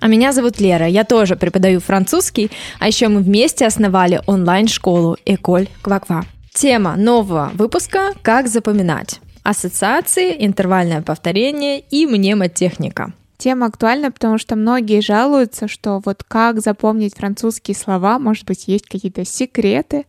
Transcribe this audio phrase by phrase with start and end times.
[0.00, 5.68] А меня зовут Лера, я тоже преподаю французский, а еще мы вместе основали онлайн-школу Эколь
[5.82, 6.24] Кваква.
[6.52, 9.20] Тема нового выпуска «Как запоминать».
[9.42, 13.12] Ассоциации, интервальное повторение и мнемотехника.
[13.38, 18.86] Тема актуальна, потому что многие жалуются, что вот как запомнить французские слова, может быть, есть
[18.88, 20.06] какие-то секреты.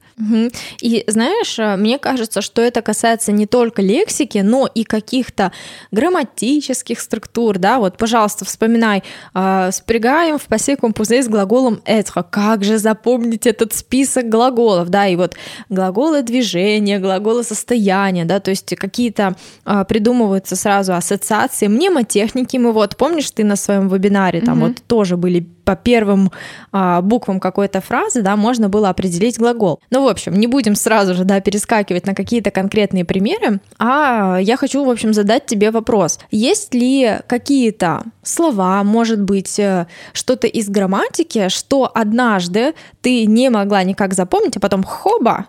[0.82, 5.52] И знаешь, э, мне кажется, что это касается не только лексики, но и каких-то
[5.92, 9.04] грамматических структур, да, вот, пожалуйста, вспоминай,
[9.36, 15.08] э, спрягаем в пасе компузе с глаголом être, как же запомнить этот список глаголов, да,
[15.08, 15.36] и вот
[15.70, 22.98] глаголы движения, глаголы состояния, да, то есть какие-то э, придумываются сразу ассоциации, мнемотехники мы вот,
[22.98, 24.68] помнишь, помнишь, ты на своем вебинаре, там угу.
[24.68, 26.32] вот тоже были по первым
[26.72, 29.80] а, буквам какой-то фразы, да, можно было определить глагол.
[29.92, 34.58] Ну, в общем, не будем сразу же, да, перескакивать на какие-то конкретные примеры, а я
[34.58, 36.20] хочу, в общем, задать тебе вопрос.
[36.32, 43.84] Есть ли какие-то слова, может быть, э, что-то из грамматики, что однажды ты не могла
[43.84, 45.46] никак запомнить, а потом хоба,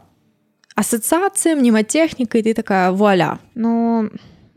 [0.75, 3.39] ассоциация, мнемотехника, и ты такая, вуаля.
[3.55, 4.11] Ну,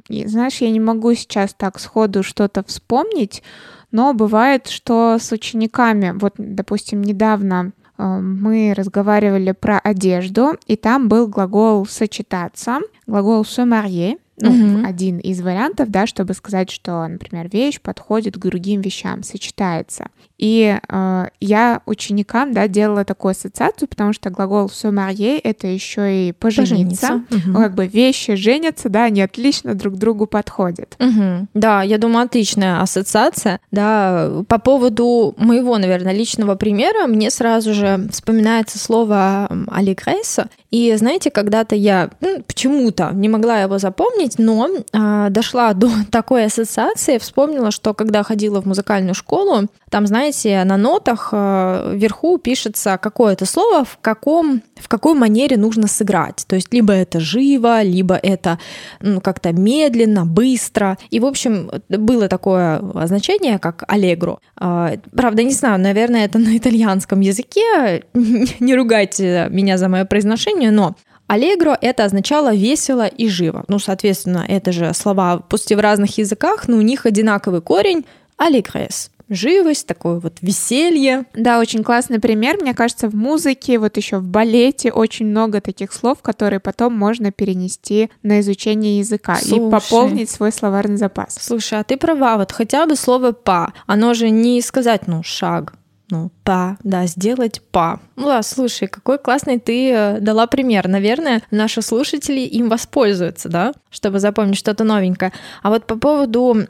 [0.09, 3.43] знаешь, я не могу сейчас так сходу что-то вспомнить,
[3.91, 11.07] но бывает, что с учениками, вот, допустим, недавно э, мы разговаривали про одежду, и там
[11.07, 14.87] был глагол сочетаться, глагол se marier, ну, угу.
[14.87, 20.07] один из вариантов, да, чтобы сказать, что, например, вещь подходит к другим вещам, сочетается.
[20.37, 26.27] И э, я ученикам, да, делала такую ассоциацию, потому что глагол se marier— это еще
[26.27, 27.23] и пожениться.
[27.29, 27.49] пожениться.
[27.49, 27.57] Угу.
[27.57, 30.97] Как бы вещи женятся, да, они отлично друг другу подходят.
[30.99, 31.47] Угу.
[31.53, 33.61] Да, я думаю, отличная ассоциация.
[33.71, 40.49] Да, по поводу моего, наверное, личного примера, мне сразу же вспоминается слово алигресса.
[40.71, 46.45] И знаете, когда-то я ну, почему-то не могла его запомнить, но э, дошла до такой
[46.45, 52.97] ассоциации, вспомнила, что когда ходила в музыкальную школу, там, знаете, на нотах э, вверху пишется
[52.97, 56.45] какое-то слово, в, каком, в какой манере нужно сыграть.
[56.47, 58.59] То есть либо это живо, либо это
[59.01, 60.97] ну, как-то медленно, быстро.
[61.11, 64.39] И, в общем, было такое значение, как аллегро.
[64.59, 68.03] Э, правда, не знаю, наверное, это на итальянском языке.
[68.59, 70.95] Не ругайте меня за мое произношение, но
[71.33, 73.65] Аллегро это означало весело и живо.
[73.67, 78.05] Ну, соответственно, это же слова, пусть и в разных языках, но у них одинаковый корень
[78.37, 81.25] аллегрес живость, такое вот веселье.
[81.33, 82.57] Да, очень классный пример.
[82.61, 87.31] Мне кажется, в музыке, вот еще в балете очень много таких слов, которые потом можно
[87.31, 91.37] перенести на изучение языка Слушай, и пополнить свой словарный запас.
[91.41, 95.73] Слушай, а ты права, вот хотя бы слово «па», оно же не сказать, ну, шаг,
[96.13, 97.99] ну, па, да, сделать па.
[98.17, 100.87] Ну да, слушай, какой классный ты э, дала пример.
[100.87, 105.33] Наверное, наши слушатели им воспользуются, да, чтобы запомнить что-то новенькое.
[105.63, 106.67] А вот по поводу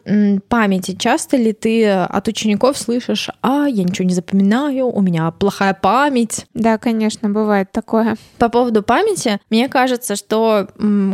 [0.48, 5.74] памяти, часто ли ты от учеников слышишь, а, я ничего не запоминаю, у меня плохая
[5.74, 6.46] память?
[6.54, 8.16] Да, конечно, бывает такое.
[8.38, 10.70] По поводу памяти, мне кажется, что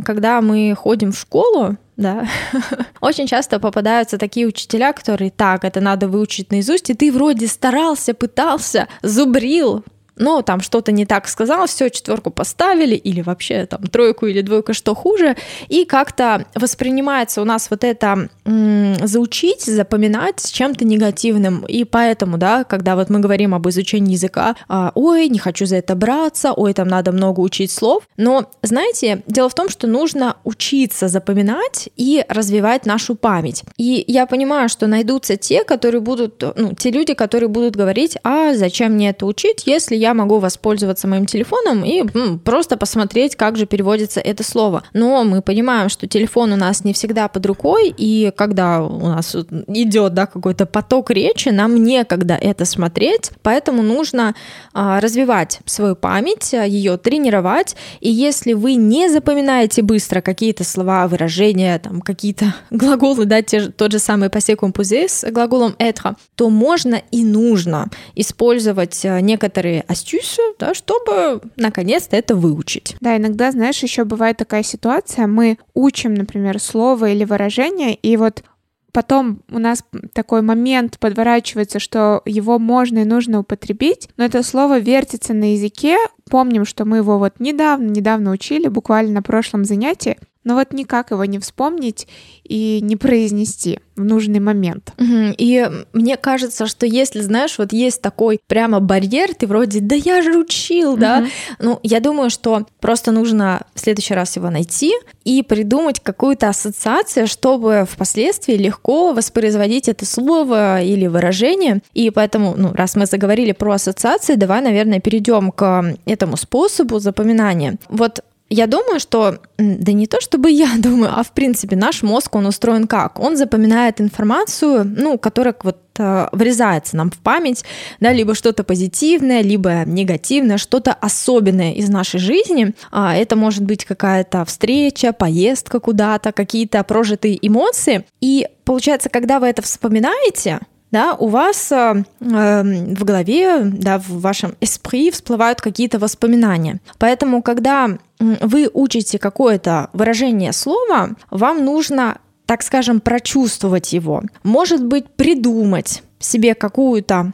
[0.05, 2.27] когда мы ходим в школу, да.
[3.01, 8.13] Очень часто попадаются такие учителя, которые так, это надо выучить наизусть, и ты вроде старался,
[8.13, 9.83] пытался, зубрил,
[10.19, 14.73] но там что-то не так сказал, все, четверку поставили, или вообще там тройку или двойку,
[14.73, 15.35] что хуже,
[15.69, 22.37] и как-то воспринимается у нас вот это м- заучить, запоминать с чем-то негативным, и поэтому,
[22.37, 26.53] да, когда вот мы говорим об изучении языка, а, ой, не хочу за это браться,
[26.53, 31.89] ой, там надо много учить слов, но, знаете, дело в том, что нужно учиться запоминать
[31.95, 37.13] и развивать нашу память, и я понимаю, что найдутся те, которые будут, ну, те люди,
[37.13, 41.85] которые будут говорить, а зачем мне это учить, если я я могу воспользоваться моим телефоном
[41.85, 44.83] и м, просто посмотреть, как же переводится это слово.
[44.93, 49.35] Но мы понимаем, что телефон у нас не всегда под рукой, и когда у нас
[49.67, 54.33] идет да, какой-то поток речи, нам некогда это смотреть, поэтому нужно
[54.73, 61.77] а, развивать свою память, ее тренировать, и если вы не запоминаете быстро какие-то слова, выражения,
[61.79, 67.01] там какие-то глаголы, да, те, тот же самый passé composé с глаголом être, то можно
[67.11, 72.95] и нужно использовать а, некоторые астюсю, да, чтобы наконец-то это выучить.
[73.01, 78.43] Да, иногда, знаешь, еще бывает такая ситуация, мы учим, например, слово или выражение, и вот
[78.91, 79.83] потом у нас
[80.13, 85.97] такой момент подворачивается, что его можно и нужно употребить, но это слово вертится на языке.
[86.29, 91.11] Помним, что мы его вот недавно, недавно учили, буквально на прошлом занятии, но вот никак
[91.11, 92.07] его не вспомнить
[92.43, 94.93] и не произнести в нужный момент.
[94.97, 100.21] И мне кажется, что если, знаешь, вот есть такой прямо барьер, ты вроде, да я
[100.21, 101.25] же учил, да,
[101.59, 104.93] ну, я думаю, что просто нужно в следующий раз его найти
[105.25, 111.81] и придумать какую-то ассоциацию, чтобы впоследствии легко воспроизводить это слово или выражение.
[111.93, 117.77] И поэтому, ну, раз мы заговорили про ассоциации, давай, наверное, перейдем к этому способу запоминания.
[117.89, 122.35] Вот я думаю, что, да не то чтобы я думаю, а в принципе наш мозг,
[122.35, 123.19] он устроен как?
[123.19, 127.63] Он запоминает информацию, ну, которая вот э, врезается нам в память,
[127.99, 132.73] да, либо что-то позитивное, либо негативное, что-то особенное из нашей жизни.
[132.91, 138.05] А, это может быть какая-то встреча, поездка куда-то, какие-то прожитые эмоции.
[138.21, 140.59] И получается, когда вы это вспоминаете,
[140.91, 146.79] да, у вас э, эм, в голове, да, в вашем эспри всплывают какие-то воспоминания.
[146.97, 147.89] Поэтому, когда
[148.19, 154.23] вы учите какое-то выражение слова, вам нужно, так скажем, прочувствовать его.
[154.43, 157.33] Может быть, придумать себе какую-то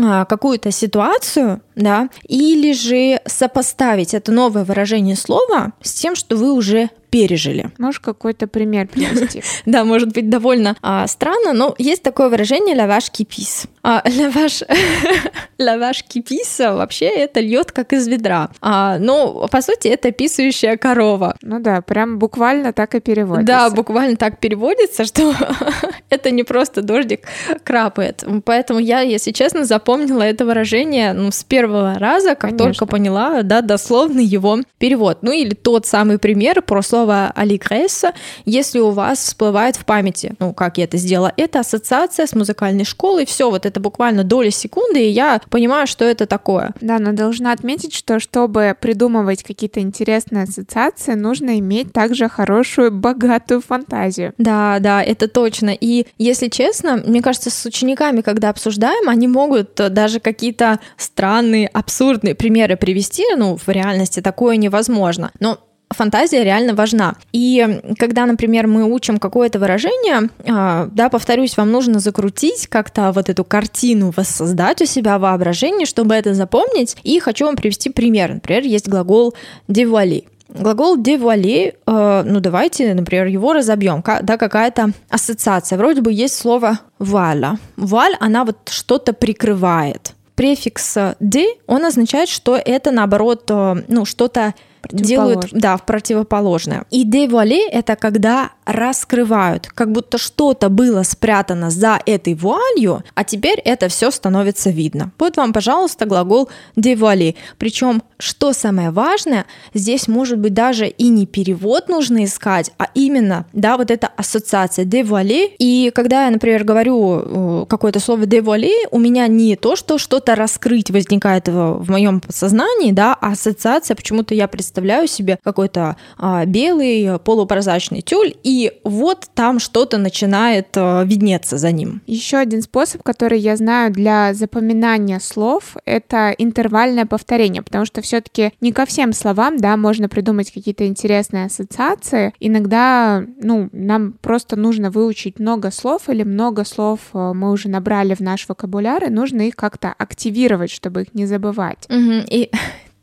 [0.00, 6.52] а, какую-то ситуацию, да, или же сопоставить это новое выражение слова с тем, что вы
[6.52, 7.70] уже пережили.
[7.78, 9.42] Можешь какой-то пример привести?
[9.66, 13.66] да, может быть довольно а, странно, но есть такое выражение «лаваш кипис».
[13.88, 14.64] А, лаваш,
[15.58, 18.50] лаваш кипис вообще это льет как из ведра.
[18.60, 21.36] А, но по сути это писающая корова.
[21.40, 23.46] Ну да, прям буквально так и переводится.
[23.46, 25.34] Да, буквально так переводится, что
[26.10, 27.20] это не просто дождик
[27.64, 28.24] крапает.
[28.44, 32.58] Поэтому я, если честно, запомнила это выражение ну, с первого раза, как Конечно.
[32.66, 35.20] только поняла, да, дословный его перевод.
[35.22, 38.12] Ну или тот самый пример про слово «алигресса»,
[38.44, 42.84] если у вас всплывает в памяти, ну, как я это сделала, это ассоциация с музыкальной
[42.84, 46.74] школой, все, вот это буквально доля секунды, и я понимаю, что это такое.
[46.80, 53.60] Да, но должна отметить, что чтобы придумывать какие-то интересные ассоциации, нужно иметь также хорошую, богатую
[53.60, 54.32] фантазию.
[54.38, 55.70] Да, да, это точно.
[55.70, 62.34] И если честно, мне кажется, с учениками, когда обсуждаем, они могут даже какие-то странные, абсурдные
[62.34, 65.30] примеры привести, ну, в реальности такое невозможно.
[65.40, 65.58] Но
[65.90, 67.14] фантазия реально важна.
[67.32, 73.28] И когда, например, мы учим какое-то выражение, а, да, повторюсь, вам нужно закрутить как-то вот
[73.28, 76.96] эту картину, воссоздать у себя воображение, чтобы это запомнить.
[77.02, 78.34] И хочу вам привести пример.
[78.34, 79.34] Например, есть глагол
[79.66, 80.24] «девуали».
[80.48, 85.76] Глагол «девуали», э, ну давайте, например, его разобьем, да, какая-то ассоциация.
[85.76, 87.58] Вроде бы есть слово «вуаля».
[87.76, 90.14] «Вуаль», она вот что-то прикрывает.
[90.36, 94.54] Префикс «де», он означает, что это, наоборот, э, ну, что-то
[94.90, 96.84] делают, да, в противоположное.
[96.90, 103.60] И девуале— это когда раскрывают, как будто что-то было спрятано за этой вуалью, а теперь
[103.60, 105.10] это все становится видно.
[105.18, 107.34] Вот вам, пожалуйста, глагол девуале.
[107.58, 113.46] Причем, что самое важное, здесь может быть даже и не перевод нужно искать, а именно,
[113.52, 115.46] да, вот эта ассоциация девуале.
[115.58, 120.34] И когда я, например, говорю э, какое-то слово девуале, у меня не то, что что-то
[120.34, 127.18] раскрыть возникает в моем сознании, да, а ассоциация, почему-то я представляю себе какой-то а, белый
[127.18, 132.02] полупрозрачный тюль и вот там что-то начинает э, виднеться за ним.
[132.06, 138.52] Еще один способ, который я знаю для запоминания слов, это интервальное повторение, потому что все-таки
[138.60, 142.32] не ко всем словам, да, можно придумать какие-то интересные ассоциации.
[142.40, 148.14] Иногда, ну, нам просто нужно выучить много слов или много слов э, мы уже набрали
[148.14, 151.86] в наш вокабуляр, и нужно их как-то активировать, чтобы их не забывать.
[151.88, 152.24] Угу.
[152.30, 152.50] И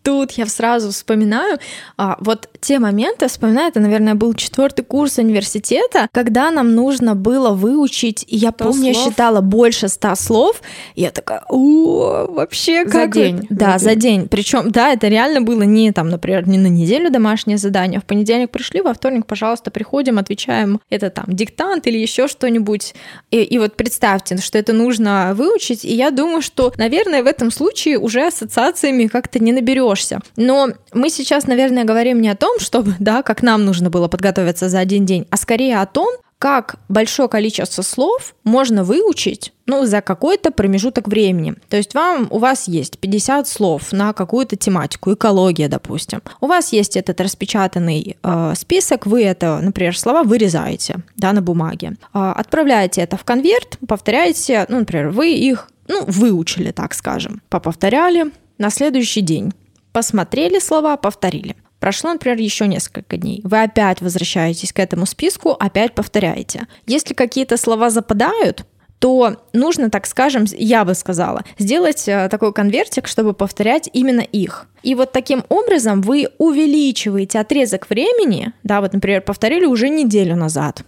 [0.06, 1.58] тут я сразу вспоминаю
[1.98, 7.52] а, вот те моменты, вспоминаю, это, наверное, был четвертый курс университета, когда нам нужно было
[7.52, 9.06] выучить, и я помню, слов?
[9.06, 10.62] я считала больше ста слов,
[10.96, 13.16] я такая, о, вообще как...
[13.16, 13.48] За день.
[13.50, 14.20] Да, за день.
[14.20, 14.30] день.
[14.30, 18.52] Причем, да, это реально было не там, например, не на неделю домашнее задание, в понедельник
[18.52, 22.94] пришли, во вторник, пожалуйста, приходим, отвечаем, это там диктант или еще что-нибудь.
[23.32, 27.50] И, и вот представьте, что это нужно выучить, и я думаю, что, наверное, в этом
[27.50, 30.20] случае уже ассоциациями как-то не наберешь вернешься.
[30.36, 34.70] Но мы сейчас, наверное, говорим не о том, чтобы, да, как нам нужно было подготовиться
[34.70, 40.02] за один день, а скорее о том, как большое количество слов можно выучить ну, за
[40.02, 41.56] какой-то промежуток времени.
[41.70, 46.22] То есть вам, у вас есть 50 слов на какую-то тематику, экология, допустим.
[46.42, 51.94] У вас есть этот распечатанный э, список, вы это, например, слова вырезаете да, на бумаге,
[52.14, 58.26] э, отправляете это в конверт, повторяете, ну, например, вы их ну, выучили, так скажем, поповторяли
[58.58, 59.54] на следующий день
[59.96, 61.56] посмотрели слова, повторили.
[61.80, 63.40] Прошло, например, еще несколько дней.
[63.46, 66.68] Вы опять возвращаетесь к этому списку, опять повторяете.
[66.86, 68.66] Если какие-то слова западают,
[69.00, 74.68] то нужно, так скажем, я бы сказала, сделать э, такой конвертик, чтобы повторять именно их.
[74.84, 80.84] И вот таким образом вы увеличиваете отрезок времени, да, вот, например, повторили уже неделю назад,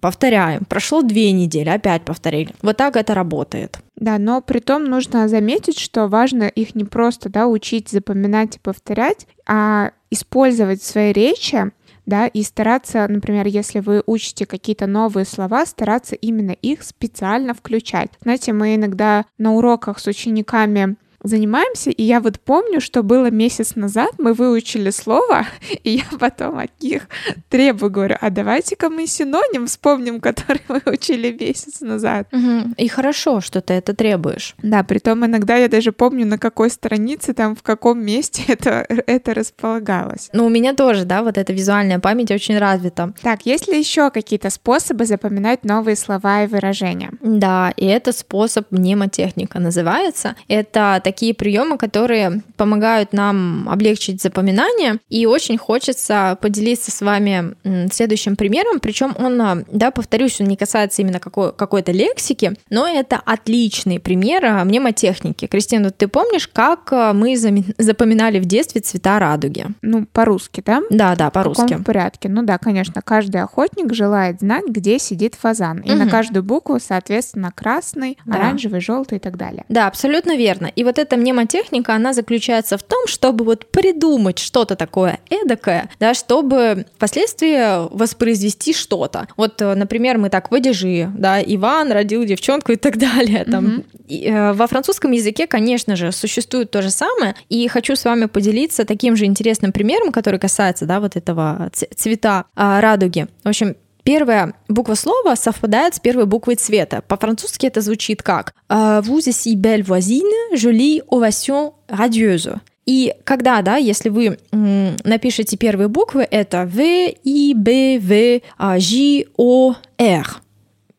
[0.00, 2.54] повторяем, прошло две недели, опять повторили.
[2.62, 3.78] Вот так это работает.
[3.96, 8.60] Да, но при том нужно заметить, что важно их не просто да, учить, запоминать и
[8.60, 11.70] повторять, а использовать в своей речи
[12.06, 18.10] да, и стараться, например, если вы учите какие-то новые слова, стараться именно их специально включать.
[18.22, 23.76] Знаете, мы иногда на уроках с учениками занимаемся, и я вот помню, что было месяц
[23.76, 25.46] назад, мы выучили слово,
[25.82, 27.08] и я потом от них
[27.48, 32.28] требую, говорю, а давайте-ка мы синоним вспомним, который мы учили месяц назад.
[32.32, 32.74] Угу.
[32.76, 34.54] И хорошо, что ты это требуешь.
[34.62, 38.86] Да, при том иногда я даже помню, на какой странице, там, в каком месте это,
[38.88, 40.30] это располагалось.
[40.32, 43.12] Ну, у меня тоже, да, вот эта визуальная память очень развита.
[43.22, 47.12] Так, есть ли еще какие-то способы запоминать новые слова и выражения?
[47.20, 50.36] Да, и это способ мнемотехника называется.
[50.48, 54.98] Это такие приемы, которые помогают нам облегчить запоминание.
[55.08, 57.56] И очень хочется поделиться с вами
[57.92, 58.78] следующим примером.
[58.78, 63.98] Причем он, а, да, повторюсь, он не касается именно какой- какой-то лексики, но это отличный
[63.98, 65.46] пример а, мнемотехники.
[65.46, 69.66] Кристина, ты помнишь, как а, мы запоминали в детстве цвета радуги?
[69.82, 70.80] Ну, по-русски, да?
[70.90, 71.62] Да, да, по-русски.
[71.62, 72.28] В каком порядке?
[72.28, 75.80] Ну да, конечно, каждый охотник желает знать, где сидит фазан.
[75.80, 75.98] И угу.
[75.98, 78.36] на каждую букву, соответственно, красный, да.
[78.36, 79.64] оранжевый, желтый и так далее.
[79.68, 80.66] Да, абсолютно верно.
[80.66, 86.14] И вот эта мнемотехника, она заключается в том, чтобы вот придумать что-то такое эдакое, да,
[86.14, 89.28] чтобы впоследствии воспроизвести что-то.
[89.36, 93.44] Вот, э, например, мы так выдержи, да, Иван родил девчонку и так далее.
[93.44, 93.66] Там.
[93.66, 93.84] Mm-hmm.
[94.08, 98.26] И, э, во французском языке, конечно же, существует то же самое, и хочу с вами
[98.26, 103.26] поделиться таким же интересным примером, который касается, да, вот этого цвета э, радуги.
[103.44, 107.02] В общем, Первая буква слова совпадает с первой буквой цвета.
[107.06, 112.58] По-французски это звучит как «Vous ici belle voisine, jolie ovation radieuse».
[112.86, 118.40] И когда, да, если вы м, напишете первые буквы, это В, И, Б, В,
[118.80, 120.40] Ж, О, Р.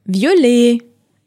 [0.08, 0.82] Violet,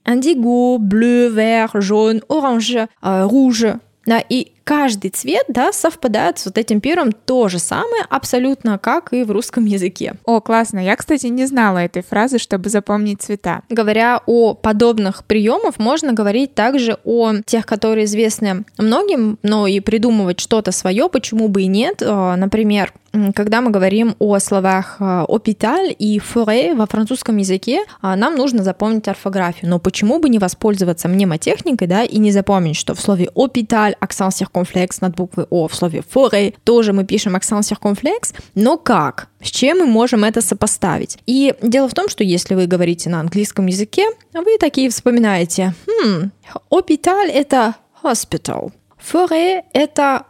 [0.06, 3.78] indigo, bleu, vert, jaune, orange, rouge.
[4.06, 9.12] Да, и каждый цвет, да, совпадает с вот этим первым то же самое абсолютно, как
[9.12, 10.14] и в русском языке.
[10.24, 10.78] О, классно.
[10.78, 13.62] Я, кстати, не знала этой фразы, чтобы запомнить цвета.
[13.68, 20.40] Говоря о подобных приемах, можно говорить также о тех, которые известны многим, но и придумывать
[20.40, 22.02] что-то свое, почему бы и нет.
[22.04, 22.92] А, например,
[23.34, 28.64] когда мы говорим о словах «опиталь» а, и «форе» во французском языке, а, нам нужно
[28.64, 29.70] запомнить орфографию.
[29.70, 34.34] Но почему бы не воспользоваться мнемотехникой, да, и не запомнить, что в слове «опиталь» акцент
[34.34, 39.28] циркумфлекс над буквой О, в слове «форе» тоже мы пишем акцент циркумфлекс, но как?
[39.42, 41.18] С чем мы можем это сопоставить?
[41.26, 46.30] И дело в том, что если вы говорите на английском языке, вы такие вспоминаете, хм,
[46.70, 50.24] «опиталь»— это «hospital», «форе»— это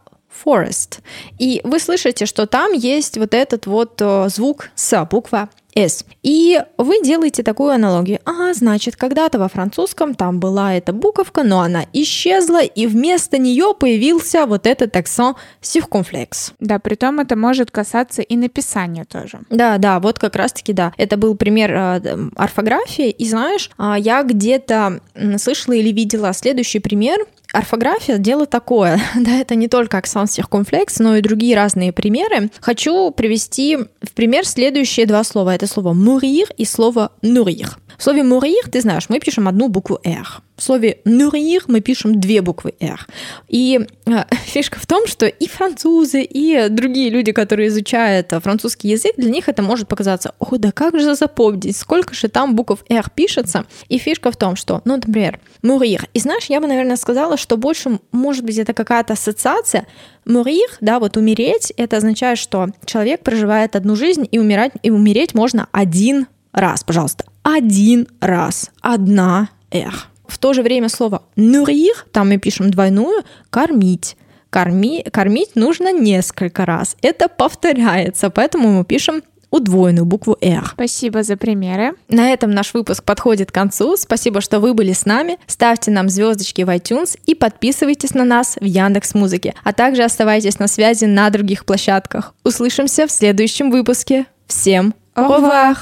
[0.44, 1.00] forest.
[1.38, 6.04] И вы слышите, что там есть вот этот вот э, звук с, буква S.
[6.22, 8.20] И вы делаете такую аналогию.
[8.24, 13.74] А, значит, когда-то во французском там была эта буковка, но она исчезла, и вместо нее
[13.78, 16.52] появился вот этот акцент circumflex.
[16.60, 19.40] Да, при том это может касаться и написания тоже.
[19.50, 20.92] Да, да, вот как раз-таки, да.
[20.96, 25.00] Это был пример э, орфографии, и знаешь, э, я где-то
[25.38, 31.16] слышала или видела следующий пример, орфография дело такое, да, это не только акцент циркумфлекс, но
[31.16, 32.50] и другие разные примеры.
[32.60, 35.54] Хочу привести в пример следующие два слова.
[35.54, 37.68] Это слово mourir и слово nourrir.
[37.96, 40.42] В слове mourir, ты знаешь, мы пишем одну букву R.
[40.56, 43.06] В слове nourrir мы пишем две буквы R.
[43.48, 49.14] И э, фишка в том, что и французы, и другие люди, которые изучают французский язык,
[49.16, 53.10] для них это может показаться, о, да как же запомнить, сколько же там букв R
[53.14, 53.66] пишется.
[53.88, 56.08] И фишка в том, что, ну, например, mourir.
[56.14, 59.86] И знаешь, я бы, наверное, сказала, что больше, может быть, это какая-то ассоциация.
[60.24, 65.34] Mourir, да, вот умереть, это означает, что человек проживает одну жизнь, и умирать, и умереть
[65.34, 69.92] можно один раз, пожалуйста, один раз, одна R.
[70.26, 74.16] В то же время слово nourrir, там мы пишем двойную, кормить.
[74.48, 76.96] Корми, кормить нужно несколько раз.
[77.02, 79.22] Это повторяется, поэтому мы пишем
[79.54, 80.70] удвоенную букву R.
[80.74, 81.92] Спасибо за примеры.
[82.08, 83.96] На этом наш выпуск подходит к концу.
[83.96, 85.38] Спасибо, что вы были с нами.
[85.46, 90.58] Ставьте нам звездочки в iTunes и подписывайтесь на нас в Яндекс Музыке, а также оставайтесь
[90.58, 92.34] на связи на других площадках.
[92.42, 94.26] Услышимся в следующем выпуске.
[94.46, 95.76] Всем au revoir!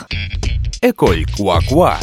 [0.82, 1.96] École Quoi Quoi